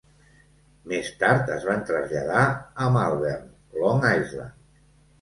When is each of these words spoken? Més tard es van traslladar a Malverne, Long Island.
Més 0.93 1.11
tard 1.25 1.51
es 1.57 1.69
van 1.69 1.85
traslladar 1.91 2.49
a 2.87 2.91
Malverne, 2.99 3.49
Long 3.85 4.07
Island. 4.17 4.61